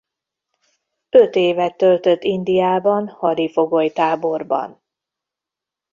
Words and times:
Öt 1.09 1.35
évet 1.35 1.77
töltött 1.77 2.23
Indiában 2.23 3.07
hadifogolytáborban. 3.07 4.83